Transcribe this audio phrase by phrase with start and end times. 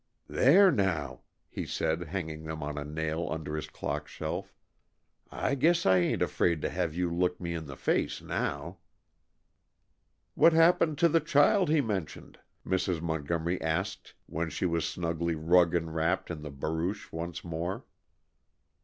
[0.27, 4.51] "There, now," he said, hanging them on a nail under his clock shelf,
[5.29, 8.79] "I guess I ain't afraid to have you look me in the face now."
[10.33, 12.99] "What happened to the child he mentioned?" Mrs.
[12.99, 17.85] Montgomery asked when she was snugly rug enwrapped in the barouche once more.